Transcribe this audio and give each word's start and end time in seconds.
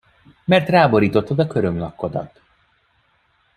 Mert 0.45 0.69
ráborítottad 0.69 1.39
a 1.39 1.47
körömlakkodat. 1.47 2.41